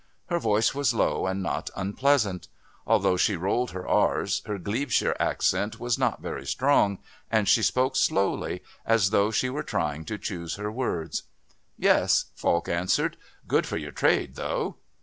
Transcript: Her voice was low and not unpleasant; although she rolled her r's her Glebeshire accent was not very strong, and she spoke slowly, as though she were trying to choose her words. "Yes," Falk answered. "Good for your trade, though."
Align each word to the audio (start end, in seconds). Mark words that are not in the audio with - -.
Her 0.31 0.39
voice 0.39 0.73
was 0.73 0.95
low 0.95 1.27
and 1.27 1.43
not 1.43 1.69
unpleasant; 1.75 2.47
although 2.87 3.17
she 3.17 3.35
rolled 3.35 3.69
her 3.69 3.87
r's 3.87 4.41
her 4.47 4.57
Glebeshire 4.57 5.15
accent 5.19 5.79
was 5.79 5.99
not 5.99 6.23
very 6.23 6.43
strong, 6.47 6.97
and 7.29 7.47
she 7.47 7.61
spoke 7.61 7.95
slowly, 7.95 8.63
as 8.83 9.11
though 9.11 9.29
she 9.29 9.47
were 9.51 9.61
trying 9.61 10.03
to 10.05 10.17
choose 10.17 10.55
her 10.55 10.71
words. 10.71 11.21
"Yes," 11.77 12.31
Falk 12.33 12.67
answered. 12.67 13.15
"Good 13.47 13.67
for 13.67 13.77
your 13.77 13.91
trade, 13.91 14.37
though." 14.37 14.77